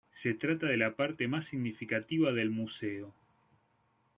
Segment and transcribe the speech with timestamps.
[0.19, 3.13] Se trata de la parte más significativa del museo.